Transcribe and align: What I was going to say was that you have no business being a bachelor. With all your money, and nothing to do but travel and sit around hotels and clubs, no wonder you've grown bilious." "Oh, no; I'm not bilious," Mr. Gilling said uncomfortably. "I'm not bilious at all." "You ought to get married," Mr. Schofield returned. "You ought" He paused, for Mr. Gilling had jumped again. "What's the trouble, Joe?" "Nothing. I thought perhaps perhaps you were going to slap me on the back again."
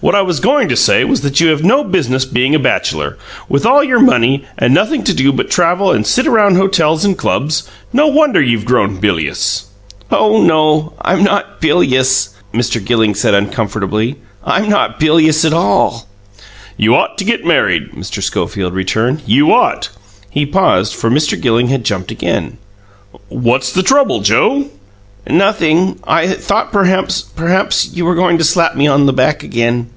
What 0.00 0.14
I 0.14 0.22
was 0.22 0.40
going 0.40 0.70
to 0.70 0.76
say 0.76 1.04
was 1.04 1.20
that 1.20 1.40
you 1.42 1.48
have 1.48 1.62
no 1.62 1.84
business 1.84 2.24
being 2.24 2.54
a 2.54 2.58
bachelor. 2.58 3.18
With 3.50 3.66
all 3.66 3.84
your 3.84 4.00
money, 4.00 4.46
and 4.56 4.72
nothing 4.72 5.04
to 5.04 5.12
do 5.12 5.30
but 5.30 5.50
travel 5.50 5.92
and 5.92 6.06
sit 6.06 6.26
around 6.26 6.54
hotels 6.56 7.04
and 7.04 7.18
clubs, 7.18 7.68
no 7.92 8.06
wonder 8.06 8.40
you've 8.40 8.64
grown 8.64 8.96
bilious." 8.98 9.66
"Oh, 10.10 10.42
no; 10.42 10.94
I'm 11.02 11.22
not 11.22 11.60
bilious," 11.60 12.30
Mr. 12.54 12.82
Gilling 12.82 13.14
said 13.14 13.34
uncomfortably. 13.34 14.16
"I'm 14.42 14.70
not 14.70 14.98
bilious 14.98 15.44
at 15.44 15.52
all." 15.52 16.06
"You 16.78 16.94
ought 16.94 17.18
to 17.18 17.24
get 17.24 17.44
married," 17.44 17.92
Mr. 17.92 18.22
Schofield 18.22 18.72
returned. 18.72 19.20
"You 19.26 19.52
ought" 19.52 19.90
He 20.30 20.46
paused, 20.46 20.94
for 20.94 21.10
Mr. 21.10 21.38
Gilling 21.38 21.68
had 21.68 21.84
jumped 21.84 22.10
again. 22.10 22.56
"What's 23.28 23.70
the 23.70 23.82
trouble, 23.82 24.20
Joe?" 24.20 24.66
"Nothing. 25.28 26.00
I 26.06 26.26
thought 26.28 26.72
perhaps 26.72 27.20
perhaps 27.20 27.90
you 27.92 28.06
were 28.06 28.14
going 28.14 28.38
to 28.38 28.42
slap 28.44 28.74
me 28.74 28.86
on 28.86 29.04
the 29.04 29.12
back 29.12 29.42
again." 29.42 29.90